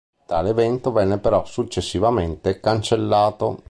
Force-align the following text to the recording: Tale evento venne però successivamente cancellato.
Tale 0.25 0.49
evento 0.49 0.91
venne 0.91 1.19
però 1.19 1.45
successivamente 1.45 2.59
cancellato. 2.59 3.59